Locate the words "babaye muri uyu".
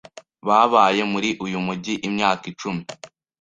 0.47-1.59